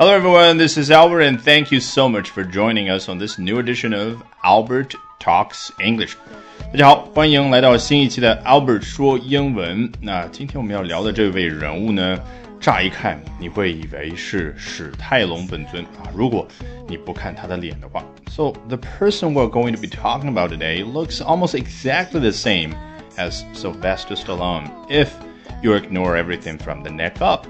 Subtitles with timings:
[0.00, 0.58] Hello, everyone.
[0.58, 3.94] This is Albert, and thank you so much for joining us on this new edition
[3.94, 6.16] of Albert Talks English.
[6.72, 9.90] 大家好，欢迎来到新一期的 Albert 说英文。
[10.00, 12.18] 那今天我们要聊的这位人物呢，
[12.60, 16.46] 乍一看你会以为是史泰龙本尊啊，如果
[16.86, 18.04] 你不看他的脸的话。
[18.28, 22.74] So the person we're going to be talking about today looks almost exactly the same
[23.16, 25.08] as Sylvester Stallone if
[25.62, 27.46] you ignore everything from the neck up.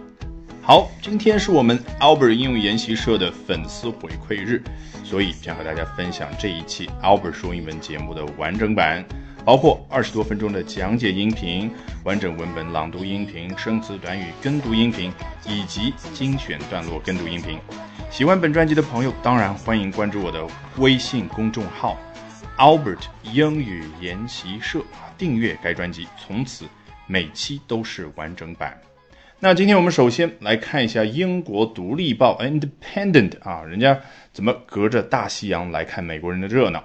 [0.71, 4.63] 好，今天是我们 Albert 应用研习社的粉丝回馈日，
[5.03, 9.05] 所以将和大家分享这一期 Albert 说英文节目的完整版。
[9.43, 11.69] 包括二十多分钟的讲解音频、
[12.05, 15.11] 完整文本朗读音频、生词短语跟读音频，
[15.45, 17.59] 以及精选段落跟读音频。
[18.09, 21.97] 喜欢本专辑的朋友，当然欢迎关注我的微信公众号
[22.57, 24.79] Albert 英语研习社，
[25.17, 26.63] 订阅该专辑，从此
[27.07, 28.79] 每期都是完整版。
[29.40, 34.00] 那今天我们首先来看一下英国独立报 Independent 啊，人家
[34.32, 36.84] 怎么隔着大西洋来看美国人的热闹。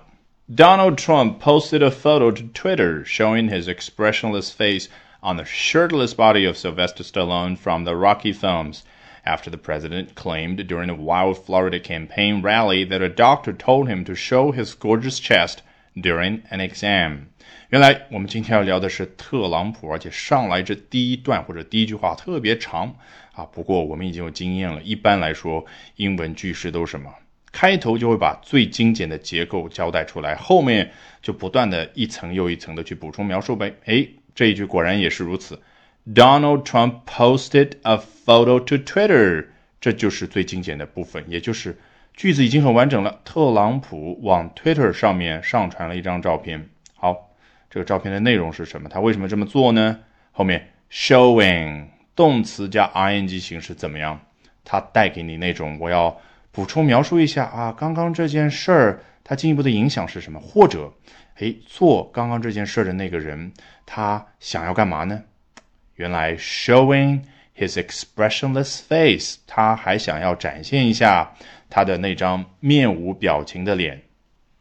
[0.54, 4.90] Donald Trump posted a photo to Twitter showing his expressionless face
[5.22, 8.82] on the shirtless body of Sylvester Stallone from the Rocky films
[9.24, 14.04] after the president claimed during a wild Florida campaign rally that a doctor told him
[14.04, 15.62] to show his gorgeous chest
[15.97, 17.23] during an exam.
[17.71, 22.95] 原来我们今天要聊的是特朗普，而且上来这第一段或者第一句话特别长
[23.33, 23.45] 啊。
[23.45, 25.65] 不过我们已经有经验了，一般来说
[25.97, 27.13] 英文句式都是什么？
[27.51, 33.75] 开头就会把最精简的结构交代出来，后面就不断的一层又一层的去补充描述呗。
[33.87, 35.59] 诶，这一句果然也是如此。
[36.07, 39.47] Donald Trump posted a photo to Twitter，
[39.81, 41.79] 这就是最精简的部分，也就是
[42.17, 43.21] 句子已经很完整了。
[43.25, 46.69] 特朗普往 Twitter 上面上传了一张照片。
[46.97, 47.31] 好，
[47.71, 48.89] 这个照片的内容是什么？
[48.89, 50.01] 他为什么这么做呢？
[50.33, 51.85] 后面 showing
[52.17, 54.19] 动词加 ing 形式怎么样？
[54.65, 56.19] 它带给你那种我要。
[56.53, 60.41] 补充描述一下啊，刚刚这件事儿它进一步的影响是什么？
[60.41, 60.91] 或者，
[61.35, 63.53] 哎，做刚刚这件事儿的那个人
[63.85, 65.23] 他想要干嘛呢？
[65.97, 67.21] 原来 showing
[67.57, 71.33] his expressionless face，他还想要展现一下
[71.71, 74.03] 他的那张面无表情的脸。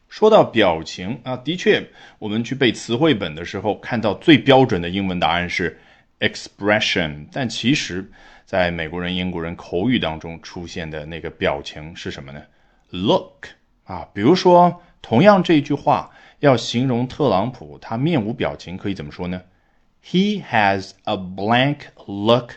[0.08, 1.86] 说到表情啊，的确，
[2.20, 5.80] 我们去背词汇本的时候看到最标准的英文答案是
[6.20, 8.12] expression，但其实。
[8.48, 12.40] 在美国人、英国人口语当中出现的那个表情是什么呢
[12.92, 13.48] ？Look
[13.86, 19.42] 啊，比如说，同样这句话要形容特朗普，他面无表情，可以怎么说呢
[20.06, 22.52] ？He has a blank look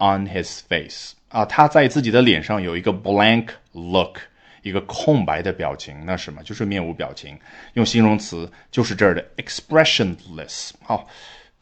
[0.00, 4.18] on his face 啊，他在自己的脸上有一个 blank look，
[4.62, 6.42] 一个空白的表情，那什么？
[6.42, 7.38] 就是面无表情。
[7.74, 10.72] 用形容词就是这儿的 expressionless。
[10.82, 11.08] 好。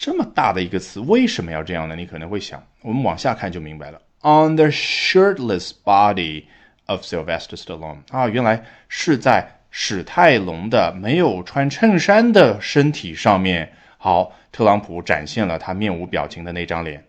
[0.01, 1.97] 这么大的一个词，为什么要这样呢？
[1.97, 4.01] 你可能会想，我们往下看就明白了。
[4.21, 6.45] On the shirtless body
[6.87, 13.73] of Sylvester Stallone，啊，原来是在史泰龙的没有穿衬衫的身体上面。
[13.97, 17.05] 好，特朗普展现了他面无表情的那张脸。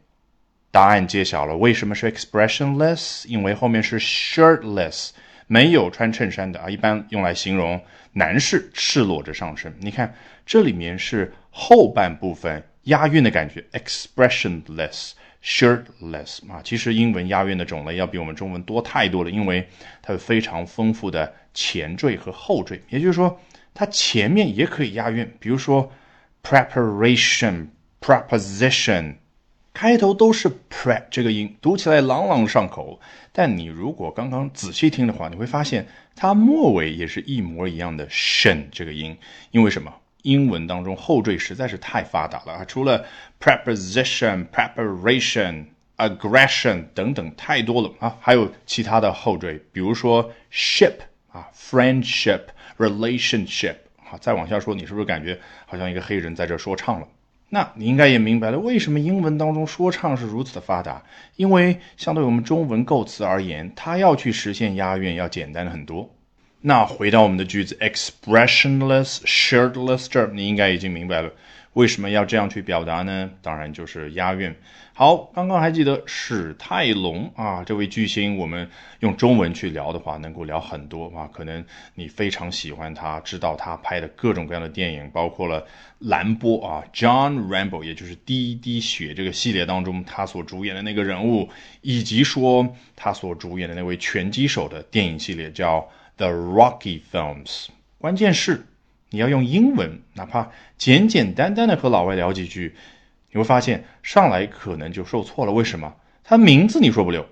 [0.71, 3.25] 答案揭晓了，为什么是 expressionless？
[3.27, 5.09] 因为后面是 shirtless，
[5.47, 7.81] 没有穿衬衫的啊，一般用来形容
[8.13, 9.73] 男士赤裸着上身。
[9.79, 10.13] 你看，
[10.45, 12.63] 这里面是后半部分。
[12.83, 15.11] 押韵的感觉，expressionless,
[15.43, 19.67] shirtless 啊，其实英文押韵的种类要比我们中文多太多了，因为
[20.01, 23.39] 它有非常丰富的前缀和后缀，也就是说，
[23.75, 25.91] 它前面也可以押韵，比如说
[26.41, 27.67] preparation,
[28.01, 29.15] preposition，
[29.73, 32.99] 开头都是 pre 这个音，读起来朗朗上口，
[33.31, 39.17] 但你如果刚刚仔细听的话，你会发现它末尾也是一模一样的 shen 这个音，
[39.51, 39.93] 因为什么？
[40.23, 42.65] 英文当中后缀实在是太发达了啊！
[42.65, 43.05] 除了
[43.39, 45.63] preposition、preparation、
[45.95, 50.95] aggression 等等太多了啊，还有其他的后缀，比如说 ship
[51.31, 52.41] 啊，friendship、
[52.77, 57.07] relationship 好，再往下说，你是不是感觉好像一个黑人在这说唱了？
[57.49, 61.01] 那你应该也明白了，为什么英文当中说唱是如此的发达？
[61.35, 66.09] 因为相对我们中文构词而言，它要去实现押韵要简单很多。
[66.61, 71.31] 那回到我们的句子，expressionless shirtless，这儿你应该已经明白了，
[71.79, 73.31] 为什么要这样去表达呢？
[73.41, 74.53] 当然就是押韵。
[74.93, 81.29] 好，刚刚还记得史泰龙啊，这位巨星，我们用中文去聊的话，能够聊很多啊。
[81.31, 81.63] 可能
[81.95, 85.65] 你非常喜欢他，知道他拍的各种各样的电影，包括了
[85.99, 91.47] 兰波啊，John Rambo，也就是第一滴血这个系列当中他所主演的那个人物，
[91.79, 95.89] 以及说他所主演的那位拳击手的电影系列叫。
[96.17, 97.67] The Rocky films，
[97.97, 98.65] 关键是
[99.11, 102.75] 你要用英文，哪怕简简单单的和老外聊几句，
[103.31, 105.51] 你会发现上来可能就受挫了。
[105.51, 105.95] 为什么？
[106.23, 107.27] 他名字你说不溜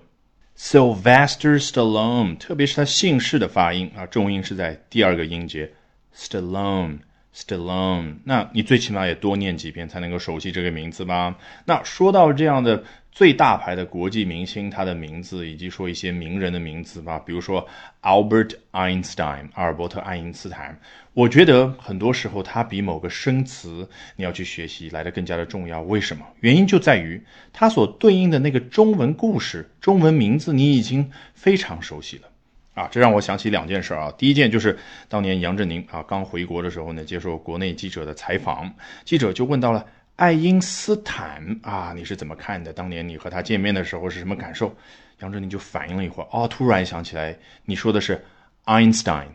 [0.56, 5.70] Sylvester Stallone，特别是他姓氏的发音啊，重音是在第二个音节
[6.16, 6.98] ，Stallone。
[7.38, 11.36] Stallone，那你最起码也多念几遍才能够熟悉这个名字吧？
[11.64, 12.82] 那说到这样的
[13.12, 17.64] 最大牌的国际明星，他的名字以及说一些名人的名字吧，比如说
[18.02, 20.76] Albert Einstein，阿尔伯特·爱因斯坦，
[21.14, 25.80] 我觉得很多时候他比某个生词你要去学习来的更加的重要。
[25.82, 26.26] 为什么？
[26.40, 32.28] 原因就在于他所对应的那个中文故事、中文名字，你已经非常熟悉了。
[32.78, 34.12] 啊，这让我想起两件事啊。
[34.16, 34.78] 第一件就是
[35.08, 38.72] 当年杨振宁啊刚回国的时候呢，接受国内记者的采访，
[39.04, 39.84] 记者就问到了
[40.14, 42.72] 爱因斯坦啊，你是怎么看的？
[42.72, 44.72] 当年你和他见面的时候是什么感受？
[45.18, 48.24] 杨振宁就反应了一会儿，哦，突然想起来，你说的是
[48.64, 49.26] Einstein，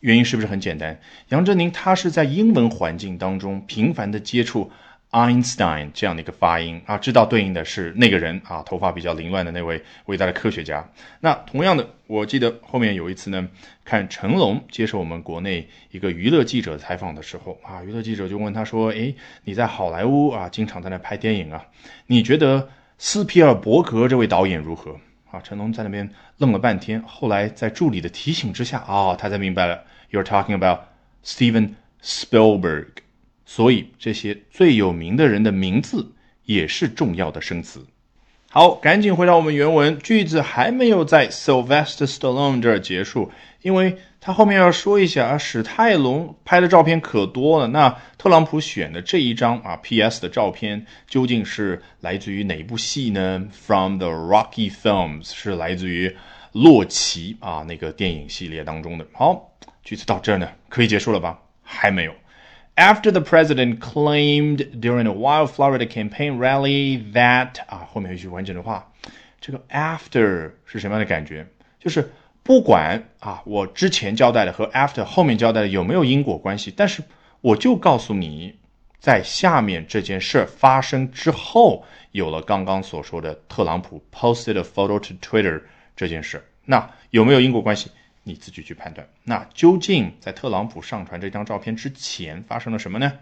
[0.00, 0.98] 原因是不是很简单？
[1.28, 4.72] 杨振宁他是在英文环境当中频繁的接触。
[5.10, 10.86] Einstein 这样的一个发音啊，知道对应的是那个人啊，头发比较凌乱的那位伟大的科学家。
[11.20, 13.48] 那同样的，我记得后面有一次呢，
[13.84, 19.14] 看成龙接受我们国内一个娱乐记者采访的时候啊，娱乐记者就问他说：“诶，
[19.44, 21.64] 你在好莱坞啊，经常在那拍电影啊，
[22.06, 22.68] 你觉得
[22.98, 25.00] 斯皮尔伯格这位导演如何？”
[25.32, 30.80] 啊，成龙在那边愣了半天，后来在助理的提醒之下啊，他才明白了，You're talking about
[31.24, 32.88] Steven Spielberg。
[33.50, 36.12] 所以这些最有名的人的名字
[36.44, 37.86] 也是重要的生词。
[38.50, 47.68] 好，赶紧回到我们原文，句子还没有在 Sylvester Stallone 这儿结束，因为他后面要说一下啊，史泰龙拍的照片可多了。
[47.68, 56.14] 那特朗普选的这一张啊 PS 的照片究竟是来自于哪部戏呢？From the Rocky Films 是来自于
[56.52, 59.06] 洛奇啊那个电影系列当中的。
[59.14, 59.52] 好，
[59.82, 61.38] 句子到这儿呢，可以结束了吧？
[61.62, 62.12] 还没有。
[62.78, 68.92] After the president claimed during a wild Florida campaign rally that 啊，后面有一句完整的话，
[69.40, 71.44] 这个 after 是什么样的感觉？
[71.80, 72.08] 就是
[72.44, 77.02] 不管啊，我之前交代的和 after 后面交代的有没有因果关系，但是
[77.40, 78.56] 我就告诉你，
[79.00, 85.60] 在下面这件事发生之后，有了刚刚所说的特朗普 posted a photo to Twitter
[85.96, 87.90] 这件事，那有没有因果关系？
[88.28, 89.08] 你自己去判断。
[89.24, 93.14] 那究竟在特朗普上传这张照片之前发生了什么呢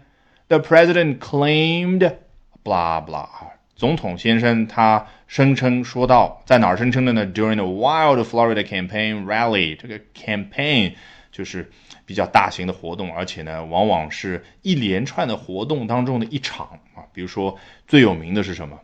[0.49, 3.27] ？The president claimed，blah blah，
[3.75, 10.93] 总统先生他声称说到，在哪儿声称的呢？During the wild Florida campaign rally，这个 campaign
[11.31, 11.71] 就是
[12.05, 17.07] 比较大型的活动，而且呢，往往是一连串的活动当中的一场啊。
[17.13, 17.57] 比如说
[17.87, 18.79] 最有名的是什么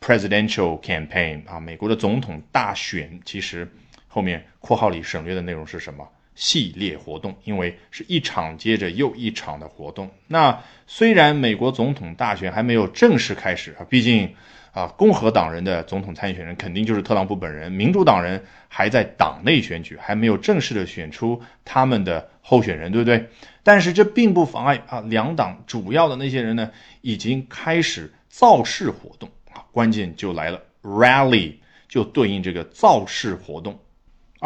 [0.00, 3.66] ？Presidential campaign 啊，美国的总统大选，其实。
[4.14, 6.08] 后面括号里省略的内容是什么？
[6.36, 10.08] 系列活动，因为是一场接着又一场的活动。
[10.28, 14.32] 那虽然美国总统大选还没有正式开始啊，毕竟
[14.70, 23.28] 啊，共和党人的总统参选人肯定就是特朗普本人，民主党人还在党内选举，还没有正式的选出他们的候选人，对不对？
[23.64, 26.70] 但是这并不妨碍啊，两党主要的那些人呢，
[27.00, 29.66] 已经开始造势活动啊。
[29.72, 31.54] 关键就来了，rally
[31.88, 33.76] 就对应这个造势活动。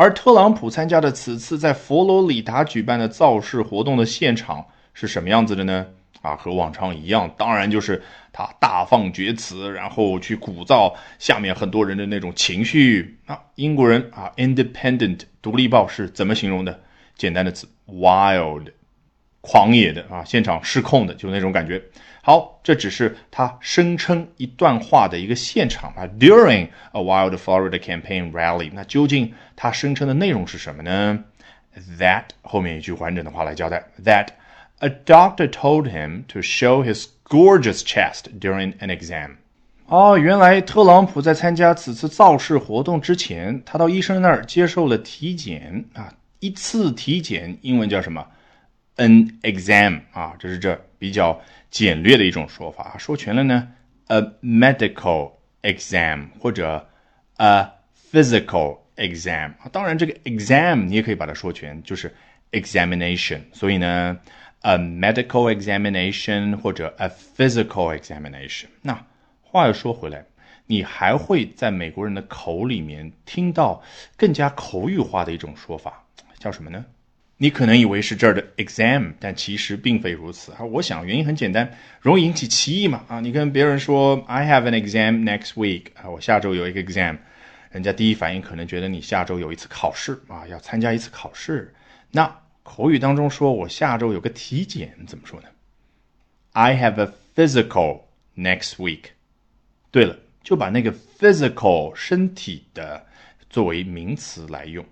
[0.00, 4.64] 而特朗普参加的此次在佛罗里达举办的造势活动的现场
[4.94, 5.84] 是什么样子的呢？
[6.22, 8.00] 啊，和往常一样，当然就是
[8.32, 13.18] 他大放厥词，然后去鼓噪下面很多人的那种情绪。
[13.26, 16.80] 啊，英国人啊，《Independent》独立报是怎么形容的？
[17.16, 18.68] 简单的词，wild，
[19.40, 21.82] 狂野的啊，现场失控的，就那种感觉。
[22.28, 26.06] 好，这只是他声称一段话的一个现场啊。
[26.20, 31.24] During a wild Florida campaign rally，那究竟他声称的内容是什么呢
[31.98, 33.86] ？That 后面一句完整的话来交代。
[34.04, 34.26] That
[34.80, 39.36] a doctor told him to show his gorgeous chest during an exam。
[39.86, 46.12] 哦，原来特朗普在参加此次造势活动之前，他到医生那儿接受了体检啊。
[46.40, 48.26] 一次体检英文叫什么
[48.98, 51.40] ？An exam 啊，这是这比较。
[51.70, 53.68] 简略的一种说法，说全了呢
[54.06, 56.88] ，a medical exam 或者
[57.36, 57.70] a
[58.10, 59.52] physical exam。
[59.70, 62.10] 当然，这个 exam 你也可以把它说全，就是
[62.52, 63.42] examination。
[63.52, 64.18] 所以呢
[64.62, 68.68] ，a medical examination 或者 a physical examination。
[68.80, 69.04] 那
[69.42, 70.24] 话又说回来，
[70.64, 73.82] 你还会在美国人的口里面听到
[74.16, 76.02] 更加口语化的一种说法，
[76.38, 76.82] 叫什么呢？
[77.40, 80.64] 你可能以为是这儿的 exam，但其实并非如此啊！
[80.64, 83.20] 我想原因很简单，容易引起歧义嘛啊！
[83.20, 87.16] 你跟别人说 I have an exam next week 啊，我下周有一个 exam，
[87.70, 91.72] 人家第一反应可能觉得你下周有一次考试啊，要参加一次考试。
[92.10, 95.46] 那口语当中说我下周有个体检，怎么说呢
[96.54, 98.00] ？I have a physical
[98.36, 99.10] next week。
[99.92, 103.06] 对了，就把那个 physical 身体的
[103.48, 104.84] 作为名词来用。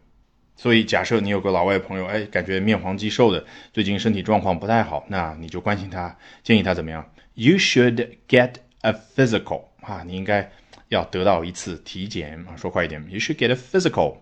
[0.57, 10.51] 所以，假设你有个老外朋友，哎，感觉面黄肌瘦的，最近身体状况不太好，那你就关心他，建议他怎么样？You should get a physical 啊，你应该
[10.89, 12.57] 要得到一次体检啊。
[12.57, 14.17] 说快一点，You should get a physical。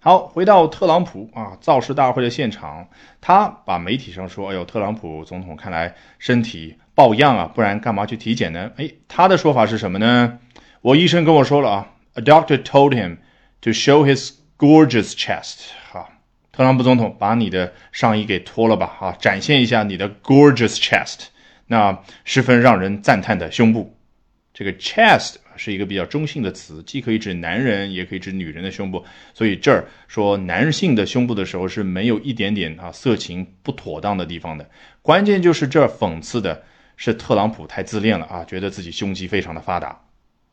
[0.00, 2.86] 好，回到特朗普啊，造势大会的现场，
[3.22, 8.70] 他把媒体上说，哎呦，特朗普总统看来身体抱恙啊，不然干嘛去体检呢？
[8.76, 10.40] 哎，他的说法是什么呢？
[10.82, 13.16] 我医生跟我说了啊，A doctor told him
[13.62, 16.08] to show his Gorgeous chest，哈，
[16.52, 21.26] 特朗普总统，把你的上衣给脱了吧，哈，展现一下你的 gorgeous chest，
[21.66, 23.96] 那十分让人赞叹的胸部。
[24.52, 29.04] 这个 chest 是一个比较中性的词，既可以指男人，也可以指女人的胸部。
[29.34, 34.70] 所以这儿说男性的胸部的时候，是没有一点点啊色情不妥当的地方的。
[35.02, 36.62] 关键就是这儿讽刺的
[36.96, 40.00] 是特朗普太自恋了啊，觉得自己胸肌非常的发达。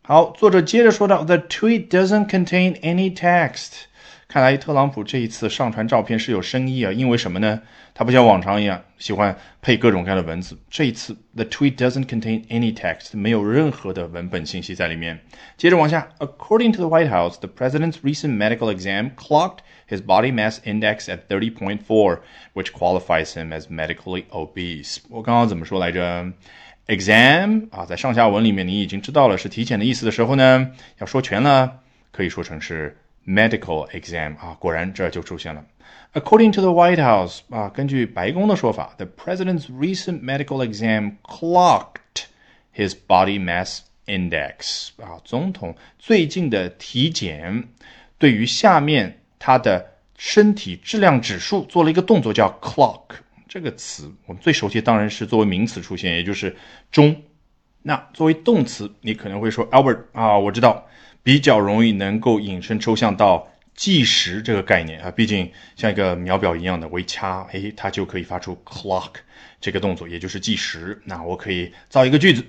[0.01, 3.83] 好，作者接着说到，The tweet doesn't contain any text。
[4.31, 7.61] 看来特朗普这一次上传照片是有深意啊，因为什么呢？
[7.93, 10.57] 他不像往常一样喜欢配各种各样的文字。
[10.69, 15.19] 这一次，the tweet doesn't contain any text，没有任何的文本信息在里面。
[15.57, 19.57] 接着往下，According to the White House, the president's recent medical exam clocked
[19.89, 22.19] his body mass index at 30.4,
[22.53, 24.99] which qualifies him as medically obese。
[25.09, 26.31] 我刚刚怎么说来着
[26.87, 31.79] ？exam 啊，在上下文里面你已经知道了是体检的意思的时候呢，要说全了，
[32.13, 32.95] 可以说成是。
[33.25, 35.63] Medical exam 啊，果然这就出现了。
[36.13, 42.25] According to the White House 啊，根据白宫的说法，the president's recent medical exam clocked
[42.75, 47.69] his body mass index 啊，总统最近的体检
[48.17, 53.03] 对于下面他的身体质量指数做了一个动作，叫 clock
[53.47, 56.55] 这个词，我们最熟悉当然是作为名词出现，也就是
[56.91, 57.15] 钟。
[57.83, 60.87] 那作为动词，你可能会说 Albert 啊，我知道。
[61.23, 69.13] 比较容易能够引申抽象到计时这个概念啊，毕竟像一个秒表一样的微掐，哎，它就可以发出 clock
[69.59, 71.01] 这个动作，也就是计时。
[71.05, 72.45] 那我可以造一个句子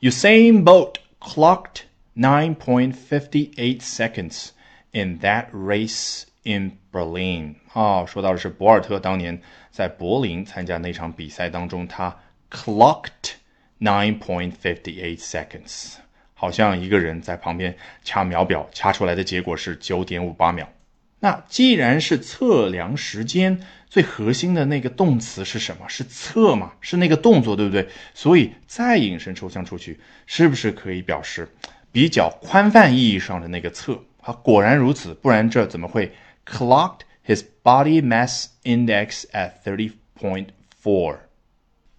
[0.00, 1.82] ：Usain Bolt clocked
[2.16, 4.48] nine point fifty eight seconds
[4.92, 7.54] in that race in Berlin。
[7.72, 9.40] 啊，说到的是博尔特当年
[9.70, 12.16] 在柏林参加那场比赛当中，他
[12.50, 13.34] clocked
[13.80, 16.03] nine point fifty eight seconds。
[16.44, 20.68] 好像一个人在旁边掐秒表，掐出来的结果是九点五八秒。
[21.20, 23.58] 那既然是测量时间，
[23.88, 25.88] 最核心的那个动词是什么？
[25.88, 26.72] 是测嘛？
[26.82, 27.88] 是那个动作，对不对？
[28.12, 31.48] 所以再引申抽象出去，是不是可以表示
[31.90, 33.98] 比较宽泛意义上的那个测？
[34.20, 36.12] 好，果然如此，不然这怎么会
[36.44, 40.48] clocked his body mass index at thirty point
[40.82, 41.16] four？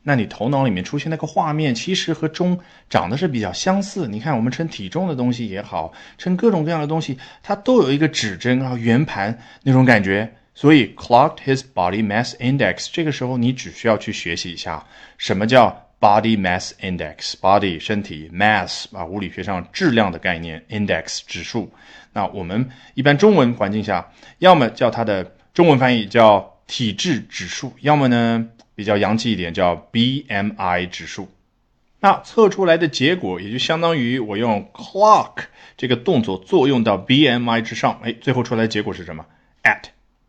[0.07, 2.59] 那你头脑里面出现那个画面，其实和钟
[2.91, 4.07] 长得是比较相似。
[4.07, 10.31] 你看，我们称体重的东西也好，称各种各样的东西，它都有一个指针啊、圆盘那种感觉。
[10.53, 12.87] 所以，clocked his body mass index。
[12.93, 14.85] 这个时候，你只需要去学习一下
[15.17, 17.33] 什么叫 body mass index。
[17.41, 21.73] body 身体，mass 啊，物理学上质量的概念，index 指数。
[22.13, 24.07] 那我们一般中文环境下，
[24.37, 28.47] 要么叫它的中文翻译叫体质指数，要么呢？
[28.75, 31.29] 比较洋气一点，叫 BMI 指数。
[32.01, 39.25] 那测出来的结果也就相当于我用 clock 这个动作作用到 BMI 之上，哎，最后出来结果是什么
[39.63, 39.85] ？At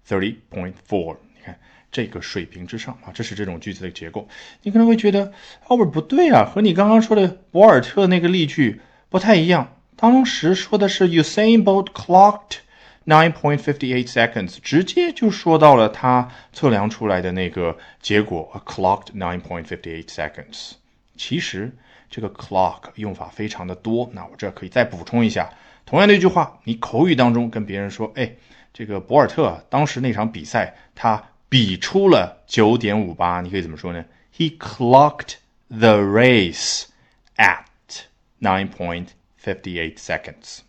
[0.08, 1.16] thirty point four。
[1.34, 1.58] 你看
[1.90, 4.28] 这个水平之上啊，这是这种句子的结构。
[4.62, 5.32] 你可能会觉得
[5.66, 9.76] 奥 t 不对啊，和你刚刚说的博尔特那个例句不太一样。
[9.96, 12.58] 当时说的是 Usain Bolt clocked。
[13.08, 20.72] Nine point fifty eight seconds，直接就说到了他测量出来的那个结果，a clocked nine point fifty eight seconds。
[21.16, 21.72] 其实
[22.10, 25.48] 这个 clock 用法非常的多，那我这可以再补充一下。
[25.84, 28.32] 同样的一句话，你口语当中跟别人说，哎，
[28.72, 34.04] 这个博尔特当时那场比赛他比出了九点五八，你可以怎么说呢
[34.36, 35.34] ？He clocked
[35.68, 36.86] the race
[37.36, 37.66] at
[38.40, 39.10] nine point
[39.40, 40.65] fifty eight seconds。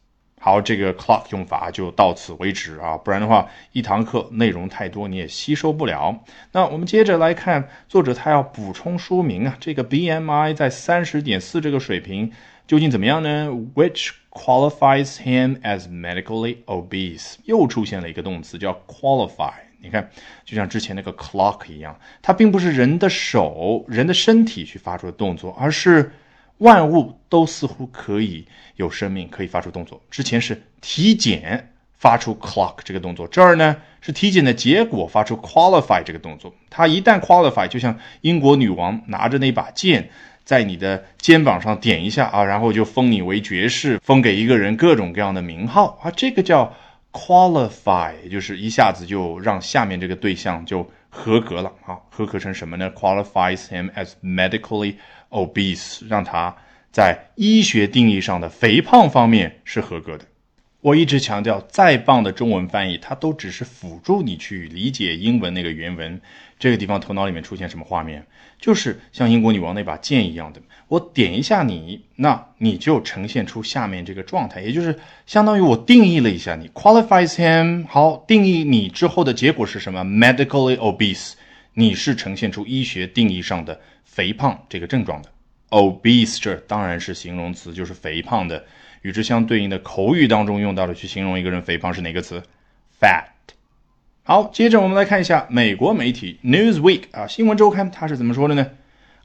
[0.48, 6.24] 好，这个 clock 用法就到此为止啊，不然的话，一堂课内容太多，你也吸收不了。
[6.54, 12.32] 那我们接着来看，作者他要补充说明啊，这个 BMI 在三十点四这个水平
[12.66, 17.36] 究竟怎么样呢？Which qualifies him as medically obese？
[17.44, 19.52] 又出现了一个动词叫 qualify。
[19.82, 20.10] 你看，
[20.46, 26.14] 就像之前那个 clock 一样，它并不是人的手、人的身体去发出的动作，而是。
[26.60, 30.02] 万物都似乎可以有生命，可以发出动作。
[30.10, 36.54] 之前是体检发出 clock 这个动作，这儿呢是体检的结果发出 qualify 这个动作。
[36.70, 40.10] 它一旦 qualify，就像英国女王拿着那把剑
[40.44, 46.74] 在你的肩膀上点一下啊，然后就封你为爵士，封给一个人各种各样的名号啊，这个叫
[47.12, 54.96] qualify，就是一下子就让下面这个对象就合格了啊，合格成什么呢？qualifies him as medically
[55.30, 56.56] obese，让他
[56.92, 60.26] 在医学定义上的肥胖方面是合格的。
[60.82, 66.22] 我一直强调，再棒的中文翻译，它都只是辅助你去理解英文那个原文。
[66.60, 68.26] 这个地方头脑里面出现什么画面？
[68.60, 77.86] 就是像英国女王那把剑一样的，我点一下你，那你就呈现出下面这个状态，也就是相当于我定义了一下你，qualifies him。
[77.88, 81.34] 好，定义你之后的结果是什么？medically obese，
[81.80, 85.30] 你是呈现出医学定义上的肥胖这个症状的。
[85.70, 88.66] obese 这当然是形容词，就是肥胖的。
[89.04, 92.42] 与之相对应的口语当中用到的去形容一个人肥胖是哪个词
[93.00, 93.26] ？fat。
[94.24, 98.72] 好，接着我们来看一下美国媒体 Newsweek 啊，新闻周刊它是怎么说的呢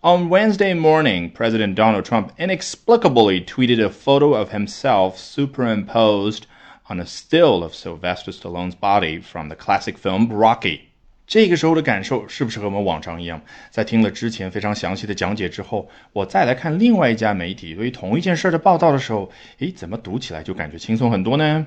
[0.02, 6.42] ？On Wednesday morning, President Donald Trump inexplicably tweeted a photo of himself superimposed
[6.90, 10.91] on a still of Sylvester Stallone's body from the classic film Rocky.
[11.26, 13.40] 这个时候的感受是不是和我们往常一样？
[13.70, 21.66] 在听了之前非常详细的讲解之后，我再来看另外一家媒体对于同一件事的报道的时候，诶，怎么读起来就感觉轻松很多呢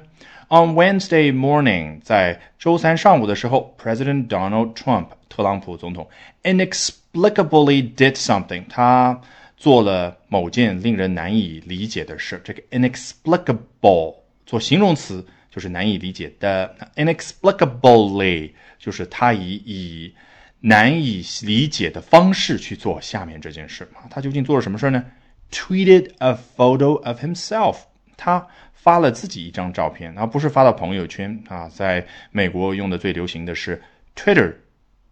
[0.49, 6.07] ？On Wednesday morning，在周三上午的时候，President Donald Trump，特朗普总统
[6.43, 9.19] ，inexplicably did something，他
[9.57, 12.39] 做了某件令人难以理解的事。
[12.43, 18.51] 这个 inexplicable 做形容词就是难以理解的，inexplicably。
[18.77, 20.13] 就是他以以
[20.59, 25.03] 难以理解的方式去做下面这件事啊，他究竟做了什么事呢
[25.49, 27.77] ？Tweeted a photo of himself，
[28.17, 31.69] 他发了自己一张照片，而不是发到朋友圈啊。
[31.69, 33.81] 在美国用的最流行的是
[34.15, 34.53] Twitter，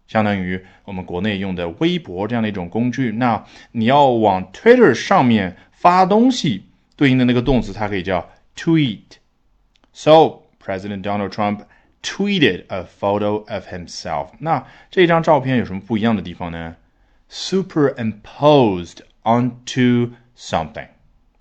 [0.06, 3.12] 相当于我们国内用的微博这样的一种工具。
[3.12, 9.00] 那你要往 Twitter 上面发东西，对应的那个动词它可以叫 tweet。
[9.93, 14.29] So President Donald Trump。tweeted a photo of himself。
[14.39, 16.77] 那这张照片有什么不一样的地方呢？
[17.29, 20.87] Superimposed onto something，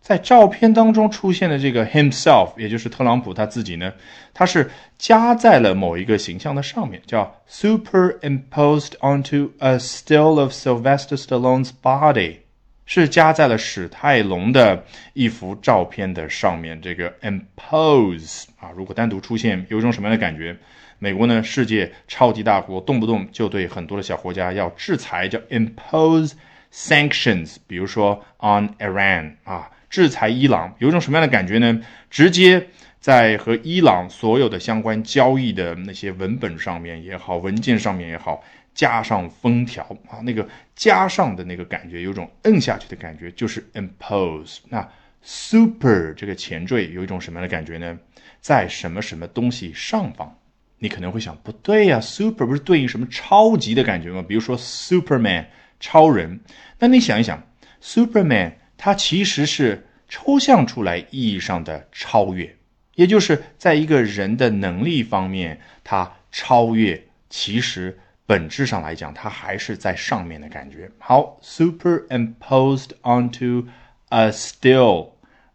[0.01, 3.92] 在照片当中出现的这个 himself，也就是特朗普他自己呢，
[4.35, 4.68] 他是
[4.99, 12.38] 加在了某一个形象的上面，叫 superimposed onto a still of Sylvester Stallone's body。
[12.86, 16.82] 是加在了史泰龙的一幅照片的上面。
[16.82, 20.56] 这个 impose 啊，如果单独出现，有一种什么样的感觉？
[21.00, 26.34] 美国呢，世界超级大国，动不动就对很多的小国家要制裁，叫 impose
[26.74, 27.58] sanctions。
[27.67, 31.82] 比如说 on Iran 啊，制裁伊朗，有一种什么样的感觉呢？
[32.10, 32.67] 直接
[33.02, 38.41] 在和伊朗所有的相关交易的那些文本上面也好，文件上面也好。
[38.74, 44.58] 加上封条啊，那个加上的那个感觉，有种摁下去的感觉，就是 impose。
[44.70, 44.88] 那
[45.22, 47.98] super 这个前缀有一种什么样的感觉呢？
[48.42, 50.38] 在什么什么东西上方？
[50.80, 54.26] 你可能会想，不对呀，super 不是对应什么超级的感觉吗？
[54.28, 55.46] 比如说 Superman
[55.80, 56.42] 超人。
[56.80, 57.42] 那你想一想
[57.82, 62.54] ，Superman 它其实是抽象出来意义上的超越，
[62.96, 68.00] 也就是在一个人的能力方面，他超越，其实。
[68.34, 70.89] 本质上来讲，它还是在上面的感觉。
[70.98, 73.67] 好，superimposed onto
[74.10, 75.10] a still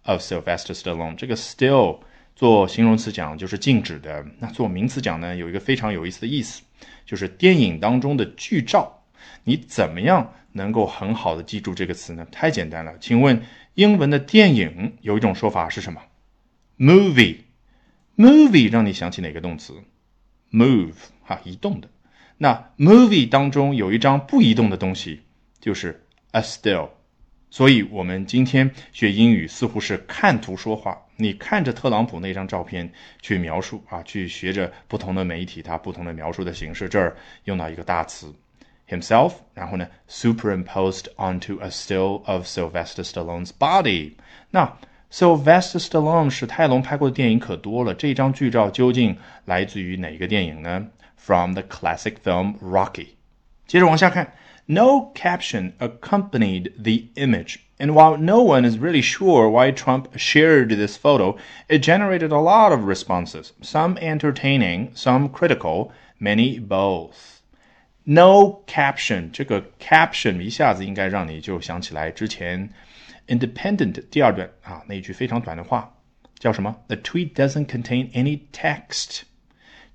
[0.05, 1.17] of Sylvester Stallone。
[1.17, 1.99] 这个 still
[2.37, 6.63] 做形容词讲就是静止的，那做名词讲呢，有一个非常有意思的意思，
[7.05, 9.03] 就是电影当中的剧照。
[9.43, 12.25] 你怎么样能够很好的记住这个词呢？
[12.31, 12.97] 太简单了。
[13.01, 13.43] 请问
[13.75, 16.01] 英文的电影有一种说法是什么
[16.79, 17.39] ？movie。
[18.15, 19.83] movie 让你想起哪个动词
[20.53, 21.89] ？move 哈，移动的。
[22.39, 25.23] 那 movie 当中有一张不移动的东西，
[25.61, 26.89] 就是 a still。
[27.51, 30.99] 所以，我们今天学英语似乎是看图说话。
[31.17, 36.89] 你看着特朗普那张照片去描述啊，去学着不同的媒体它不同的描述的形式。
[36.89, 38.33] 这儿用到一个大词
[38.87, 44.13] himself，然后呢，superimposed onto a still of Sylvester Stallone's body。
[44.51, 44.77] 那
[45.11, 50.87] Sylvester Stallone 史泰龙拍过的电影可多了，这张剧照究竟来自于哪个电影呢
[51.28, 53.16] ？from the classic film Rocky.
[53.66, 54.34] 接着往下看，
[54.66, 57.58] No caption accompanied the image.
[57.78, 61.38] And while no one is really sure why Trump shared this photo,
[61.68, 67.42] it generated a lot of responses, some entertaining, some critical, many both.
[68.06, 72.70] No caption，这个 caption 一下子应该让你就想起来之前
[73.28, 75.94] Independent 第二段啊那一句非常短的话，
[76.38, 76.76] 叫什么？
[76.88, 79.22] The tweet doesn't contain any text.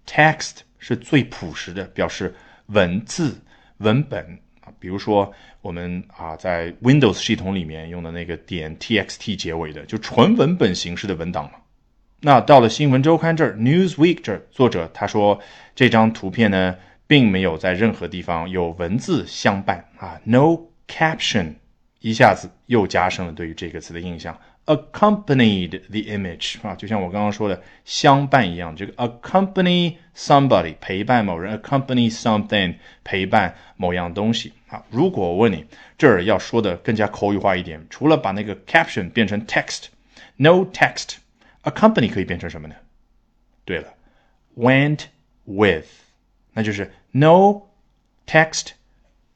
[0.06, 3.33] Text 是最朴实的，表示文字
[3.77, 4.21] 文本
[4.59, 11.51] 啊，比如说我们啊在 Windows 系统里面用的那个点 txt 结尾的，就纯文本形式的文档嘛。
[12.19, 15.39] 那到了新闻周刊这儿，Newsweek 这儿，作者他说
[15.73, 16.75] 这张图片呢，
[17.07, 21.53] 并没有在任何地方有文字相伴啊，no caption，
[22.01, 24.37] 一下子又加深了对于这个词的印象。
[24.66, 34.84] accompanied the image 啊，就像我刚刚说的相伴一样，这个 accompany somebody 陪伴某人，accompany something 陪伴某样东西啊。
[34.90, 35.64] 如果我问你
[35.96, 42.74] 这儿要说的更加口语化一点，除了把那个 caption 变成 text，no text。accompany 可以变成什么呢？
[43.64, 43.92] 对了，
[44.56, 45.06] went
[45.44, 45.86] with，
[46.52, 47.62] 那就是 no
[48.26, 48.68] text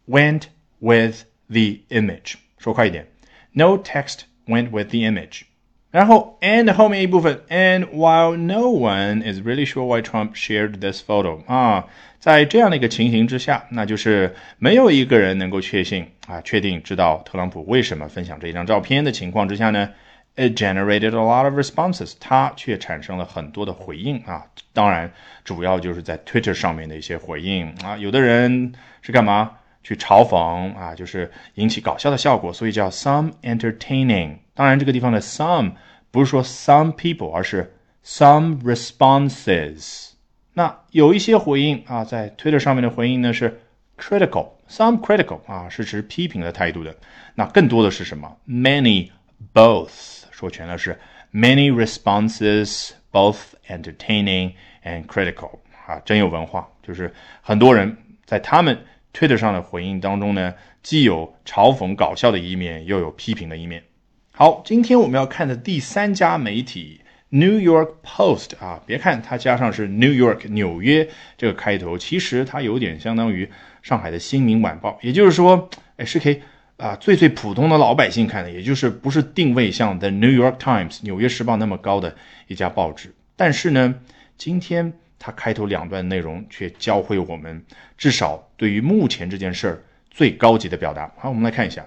[0.08, 0.44] went
[0.78, 2.34] with the image。
[2.58, 3.06] 说快一点，
[3.52, 5.43] no text Went with the image。
[5.89, 11.85] 然后 and 后面一部分，and while no one is really sure why Trump shared this photo 啊，
[12.19, 19.89] 在这样的一个情形之下，那就是没有一个人能够确信啊，确定知道特朗普为什么分享这一张照片的情况之下呢
[20.35, 24.45] ？It generated a lot of responses，它却产生了很多的回应啊！
[24.73, 25.11] 当然，
[25.43, 27.97] 主要就是在 Twitter 上面的一些回应啊。
[27.97, 30.93] 有的人是干嘛去嘲讽啊？
[30.95, 34.37] 就是引起搞笑的效果，所以叫 some entertaining。
[34.53, 35.73] 当然，这个地方的 some
[36.11, 40.11] 不是说 some people，而是 some responses。
[40.53, 43.61] 那有一些回应啊，在 Twitter 上面的回应呢是
[43.97, 46.95] critical，some critical 啊，是持批评的态度的。
[47.35, 49.11] 那更多的是什么？Many
[49.53, 50.23] both。
[50.31, 50.99] 说全了是
[51.33, 56.67] many responses, both entertaining and critical 啊，真有文化。
[56.83, 57.11] 就是
[57.41, 58.77] 很多人在他们
[59.17, 60.53] Twitter 上的回应当中呢，
[60.83, 63.81] 既有嘲讽搞笑的一面，又有批评的一面。
[64.29, 73.49] 好，今天我们要看的第三家媒体 New York Post 啊，别看它加上是 New York 纽约这个开头，其实它有点相当于
[73.81, 76.39] 上海的新民晚报，也就是说，哎，是可以。
[76.77, 83.15] 啊，最最普通的老百姓看的，也就是不是定位像 The New York Times 纽约时报那么高的一家报纸。
[83.35, 83.95] 但是呢，
[84.37, 87.63] 今天它开头两段内容却教会我们，
[87.97, 91.11] 至少对于目前这件事儿最高级的表达。
[91.17, 91.85] 好，我们来看一下。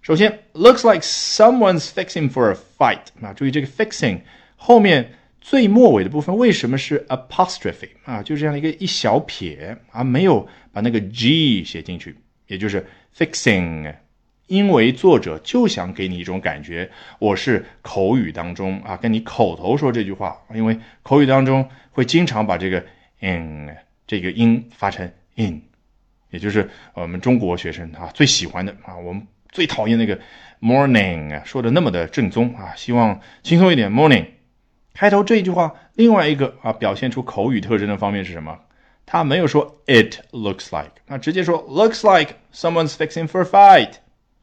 [0.00, 3.06] 首先，looks like someone's fixing for a fight。
[3.20, 4.20] 啊，注意这个 fixing
[4.56, 8.22] 后面最末尾的部分为什么是 apostrophe 啊？
[8.22, 13.94] 就这样一个一小撇啊，没有把那个 g 写进去，也就是 fixing。
[14.46, 22.84] 因为作者就想给你一种感觉，我是口语当中啊，跟你口头说这句话，因为口语当中会经常把这个
[23.20, 23.74] in
[24.06, 25.62] 这个音发成 in，
[26.30, 30.18] 也就是我们中国学生啊最喜欢的啊，我们最讨厌那个
[30.60, 34.26] morning 啊说的那么的正宗啊，希望轻松一点 morning。
[34.92, 38.58] 开头这一句话，另外一个啊表现出口语特征的方面是什么？
[39.06, 43.94] 他没有说 it looks like，那直接说 looks like someone's fixing for a fight。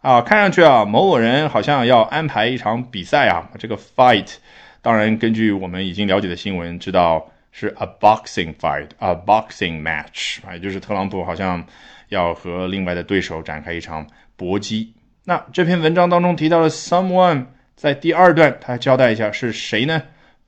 [0.01, 3.49] 啊，看上去啊，某某人好像要安排一场比赛啊。
[3.59, 4.35] 这个 fight，
[4.81, 11.65] 当然根据我们已经了解的新闻，知道是 a boxing fight，a boxing match 啊，也就是特朗普好像
[12.07, 14.07] 要和另外的对手展开一场
[14.37, 14.93] 搏击。
[15.25, 20.01] 那这篇文章当中提到了 someone，在第二段他交代一下是谁呢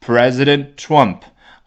[0.03, 1.17] ？President Trump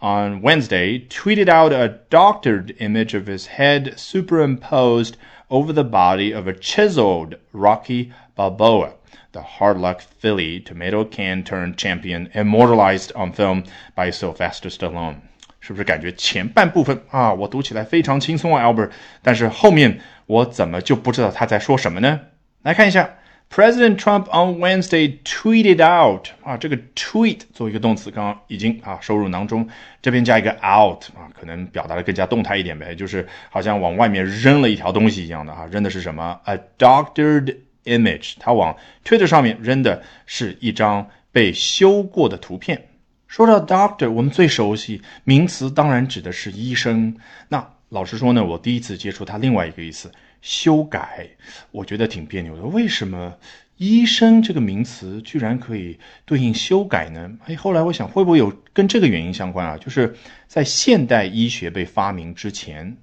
[0.03, 5.15] on Wednesday tweeted out a doctored image of his head superimposed
[5.49, 8.93] over the body of a chiseled Rocky Balboa,
[9.31, 13.63] the hard luck Philly tomato can turned champion, immortalized on film
[13.95, 15.15] by Sylvester Stallone.
[15.59, 18.91] 是不是感觉前半部分啊，我读起来非常轻松啊，Albert？
[19.21, 22.21] 但是后面我怎么就不知道他在说什么呢？
[22.61, 23.15] 来看一下
[23.54, 29.68] President Trump on Wednesday tweeted out 啊，这个 tweet 作为一个动词，刚刚已经啊收入囊中，
[30.02, 42.88] 这边加一个 out 啊，可能表达的更加动态一点呗，就是好像往外面扔了一条东西一样的啊，扔的是什么？A doctored image，他往 Twitter 上面扔的是一张被修过的图片。
[43.28, 47.16] 说到 doctor，我们最熟悉名词当然指的是医生。
[47.50, 50.10] 那老实说呢，我第一次接触它另外一个意思。
[50.44, 51.26] 修改，
[51.70, 52.62] 我觉得挺别扭的。
[52.64, 53.38] 为什么
[53.78, 57.30] 医生这个名词居然可以对应修改呢？
[57.46, 59.78] 哎，后来我想，会不会有跟这个原因相关啊？
[59.78, 60.14] 就是
[60.46, 62.94] 在现代医学被发明之前，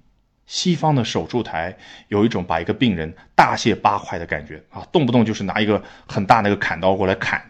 [0.46, 1.76] 西方的手术台
[2.10, 7.42] 有一种把一个病人大卸八块的感觉啊，动不动就是拿一个很大那个砍刀过来砍。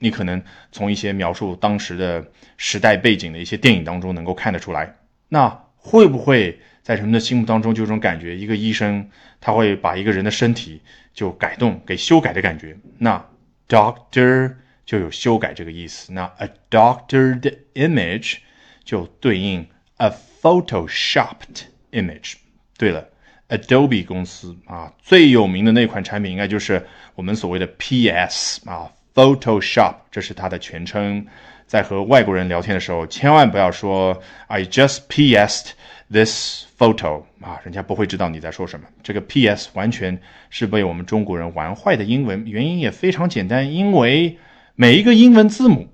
[0.00, 4.96] 你可能从一些描述当时的时代背景的一些电影当中能够看得出来。
[5.28, 6.58] 那会不会？
[6.86, 10.80] 在人们的心目当中，就这种感觉，一个医生他会把一个人的身体
[11.12, 12.76] 就改动、给修改的感觉。
[12.98, 13.26] 那
[13.68, 16.12] doctor 就有修改这个意思。
[16.12, 18.36] 那 a doctored image
[18.84, 22.34] 就对应 a photoshopped image。
[22.78, 23.08] 对了
[23.48, 31.26] ，Adobe 公司啊，最有名的那款产品应该就是我们所谓的 PS 啊，Photoshop，这是它的全称。
[31.66, 35.74] 在和外国人聊天的时候，千万不要说 "I just P.S.
[36.10, 38.86] this photo" 啊，人家不会知道你在说什么。
[39.02, 39.70] 这个 P.S.
[39.74, 40.18] 完全
[40.50, 44.38] 是被我们中国人玩坏的英文，原因也非常简单，因为
[44.74, 45.88] 每一个英文字母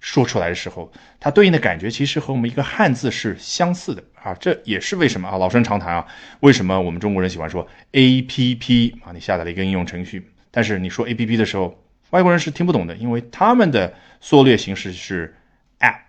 [0.00, 4.34] 说出来的时候，它对应的感觉其实和我们一个汉字是相似的啊。
[4.34, 6.06] 这也是为什么啊，老生常谈啊，
[6.40, 9.12] 为什么我们中国人喜欢说 A P P 啊？
[9.12, 11.82] 你下载了一个应用程序，但是你说 A P P 的时候。
[12.10, 15.34] 外国人是听不懂的，因为他们的缩略形式是
[15.80, 16.05] app。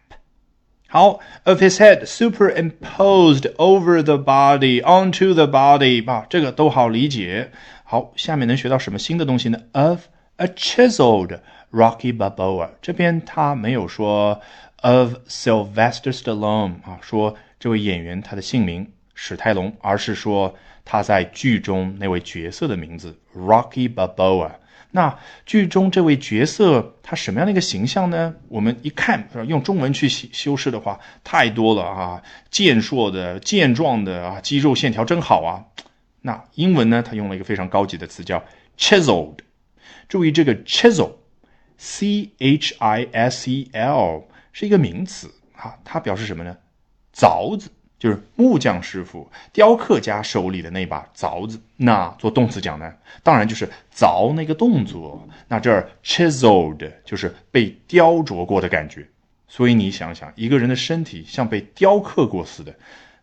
[0.88, 7.50] 好，of his head superimposed over the body onto the body，啊，这个都好理解。
[7.84, 9.58] 好，下面能学到什么新的东西呢？
[9.72, 10.06] Of
[10.36, 11.40] a chiseled
[11.72, 14.42] Rocky Balboa，这边他没有说
[14.82, 20.54] of Sylvester Stallone 啊，说这位演员他的姓名史泰龙，而是说
[20.84, 24.50] 他在剧中那位角色的名字 Rocky Balboa。
[24.91, 28.33] 那剧中这位角色他什么样的一个形象呢？
[28.47, 32.23] 我们一看，用中文去修饰的话，太多了啊！
[32.49, 35.65] 健硕的、健壮的啊，肌肉线条真好啊。
[36.21, 37.03] 那英文呢？
[37.03, 38.43] 他用了一个非常高级的词叫
[38.77, 39.37] chiseled。
[40.09, 46.57] 注意这个 chisel，c h i s e l 是一个名词啊，它表示什么呢？
[47.13, 47.69] 凿子。
[47.99, 51.59] 就是木匠师傅、雕刻家手里的那把凿子。
[51.75, 55.27] 那做动词讲呢，当然就是凿那个动作。
[55.47, 59.07] 那这儿 chiseled 就是被雕琢过的感觉。
[59.47, 62.75] 所以你想想，一个人的身体像被雕刻过似的，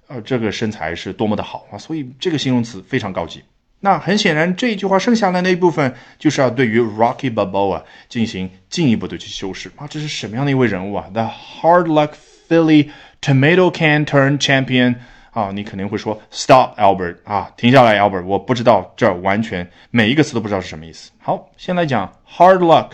[0.06, 1.76] 呃，这个身材是多么的好啊！
[1.76, 3.42] 所以这个形容词非常高级。
[3.80, 9.86] 那很显然，这一句话剩下来那一部分就是要对于 Rocky Balboa 进行进一步的去修饰啊。
[9.86, 12.12] 这是什么样的一位人物啊？The hard luck
[12.48, 12.90] Philly。
[13.20, 14.96] Tomato can turn champion
[15.30, 21.10] 啊，你肯定会说 Stop Albert 啊，停下来 Albert，我不知道这完全每一个词都不知道是什么意思。
[21.18, 22.90] 好，先来讲 hard luck，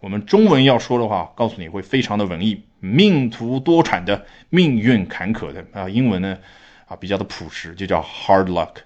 [0.00, 5.88] 我们中文要说的话，告诉你会非常的文艺，命途多舛的，命运坎坷的啊。
[5.88, 6.36] 英文呢
[6.88, 8.78] 啊比较的朴实，就叫 hard luck。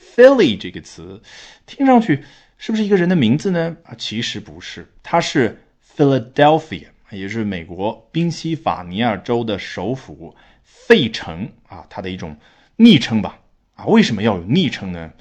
[0.00, 1.20] Philly 这个词
[1.66, 2.24] 听上去
[2.56, 3.76] 是不是一个人的名字呢？
[3.84, 5.62] 啊，其实不是，它是
[5.94, 6.86] Philadelphia。
[7.10, 12.36] 也是美国宾夕法尼亚州的首府费城啊，它的一种
[12.76, 13.38] 昵称吧。
[13.74, 15.12] 啊，为什么要有昵称呢？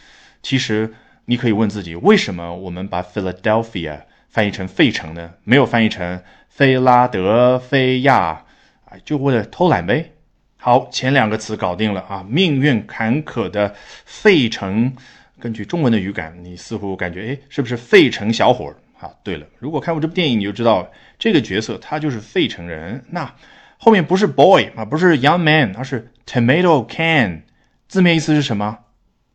[0.41, 0.93] 其实
[1.25, 5.33] 你可以问自己，为什么我们把 Philadelphia 翻译成费城呢？
[5.43, 8.45] 没有翻译成菲拉德菲亚
[8.85, 8.97] 啊？
[9.03, 10.11] 就为了偷懒呗。
[10.57, 12.25] 好，前两个词搞定了啊。
[12.29, 14.95] 命运坎坷的费城，
[15.39, 18.75] 根据中文的语感，你似乎感觉，哎，是不是费城小伙儿？
[18.99, 23.03] 啊，对了，如果看过这部电影，你就知道这个角色他就是费城人。
[23.09, 23.35] 那
[23.77, 27.43] 后面不是 boy 啊，不是 young man，而是 tomato can，
[27.87, 28.79] 字面意思是什么？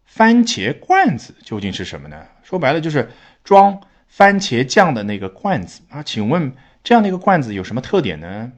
[0.06, 2.26] 番茄罐子究竟是什么呢？
[2.42, 3.10] 说白了就是
[3.44, 6.02] 装番茄酱的那个罐子啊。
[6.02, 8.50] 请问这样的一个罐子有什么特点呢？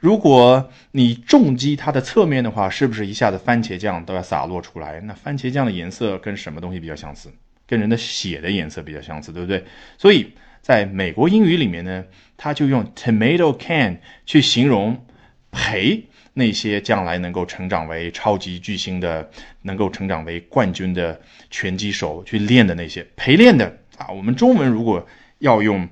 [0.00, 5.00] 如果你重击它的侧面的话，是不是一下子番茄酱都要洒落出来？
[5.00, 7.30] 那番茄酱的颜色跟什么东西比较相似？
[7.66, 9.64] 跟人的血的颜色比较相似，对不对？
[9.98, 12.04] 所以在美国英语里面呢，
[12.36, 15.06] 他就用 tomato can 去形容
[15.50, 19.30] 陪那些将来能够成长为超级巨星的、
[19.62, 24.08] 能够成长为冠军的拳击手去练的那些陪练的啊。
[24.08, 25.06] 我们中文如果
[25.38, 25.88] 要用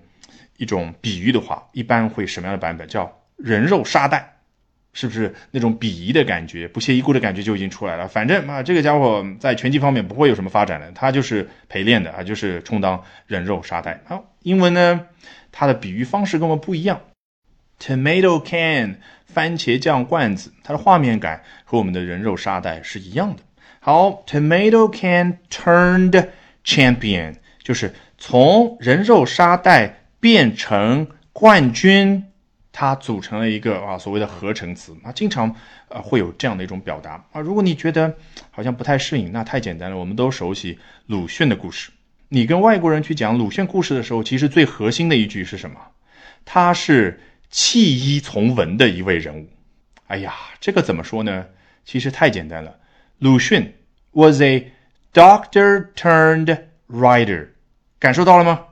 [0.57, 2.87] 一种比喻的话，一般会什么样的版本？
[2.89, 4.37] 叫人肉沙袋。
[4.93, 8.07] 是不是那种鄙夷的感觉、不屑一顾的感觉就已经出来了？
[8.09, 14.01] 反正啊，这个家伙在拳击方面不会有什么发展的，他就是陪练的啊，就是充当人肉沙袋。
[14.05, 15.07] 好，英文呢，
[15.51, 17.01] 它的比喻方式跟我们不一样。
[17.81, 23.43] Tomato can，番茄酱罐子，它的画面感和我们的人肉沙袋是一样的。
[23.81, 26.29] 好，Tomato can turned
[26.65, 32.27] champion，就是从人肉沙袋变成冠军。
[32.73, 35.55] 它组成了一个啊所谓的合成词啊，经常
[35.89, 37.41] 呃会有这样的一种表达啊。
[37.41, 38.13] 如果你觉得
[38.51, 39.97] 好像不太适应，那太简单了。
[39.97, 41.91] 我们都熟悉鲁迅的故事。
[42.29, 45.77] 你跟外国人去讲鲁迅故事的时候，其实最核心的一句是什么？
[46.47, 49.47] 他是弃医从文的一位人物。
[50.07, 51.45] 哎呀，这个怎么说呢？
[51.85, 52.75] 其实太简单了。
[53.19, 53.75] 鲁迅
[54.13, 54.73] was a
[55.13, 56.59] doctor turned
[56.89, 57.49] writer，
[57.99, 58.65] 感受到了吗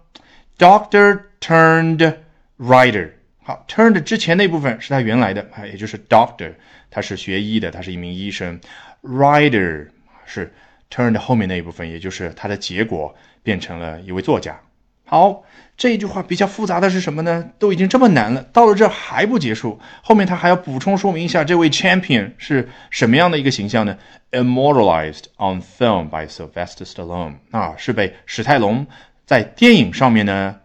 [0.58, 2.16] ？Doctor turned
[2.58, 3.10] writer。
[3.50, 6.52] 好，turned 之前那部分是他原来的啊，也就是 doctor，
[6.88, 8.60] 他是学医的，他是一名医生。
[9.02, 9.88] writer
[10.24, 10.54] 是
[10.88, 14.60] turned 后面那一部分，也就是他的结果变成了一位作家。
[15.04, 15.42] 好，
[15.76, 17.44] 这一句话比较复杂的是什么呢？
[17.58, 23.98] 都已经这么难了，到了这还不结束，后面他还要补充说明一下这位 champion 是什么样的一个形象呢
[24.30, 28.86] ？immortalized on film by Sylvester Stallone，啊，是被史泰龙
[29.26, 30.60] 在电影上面呢。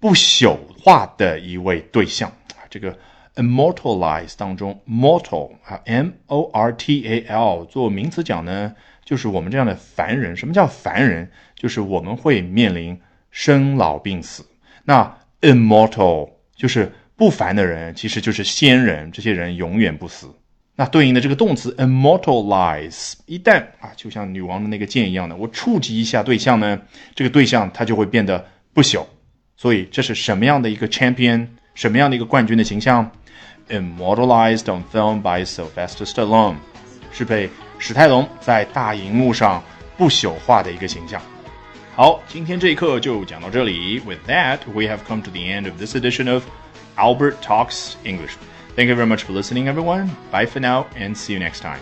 [0.00, 2.96] 不朽化的一位对象啊，这个
[3.34, 10.36] immortalize 当中，mortal 啊，m o r t a l 做名词讲呢，就是我们这样的凡人。
[10.36, 11.30] 什么叫凡人？
[11.54, 14.46] 就是我们会面临生老病死。
[14.84, 20.28] 那 immortal 就是不凡的人，其实就是仙人，这些人永远不死。
[20.76, 26.80] 那对应的这个动词 immortalize，一旦啊，就像女王的那个剑一样的，我触及一下对象呢，
[27.16, 29.04] 这个对象它就会变得不朽。
[29.57, 33.09] 所以这是什么样的一个 champion，什么样的一个冠军的形象？
[33.69, 36.55] Immortalized on film by Sylvester Stallone，
[37.11, 39.63] 是被史泰龙在大荧幕上
[39.97, 41.21] 不朽化的一个形象。
[41.95, 43.99] 好，今天这一课就讲到这里。
[43.99, 46.43] With that, we have come to the end of this edition of
[46.95, 48.33] Albert Talks English.
[48.75, 50.09] Thank you very much for listening, everyone.
[50.31, 51.79] Bye for now, and see you next time.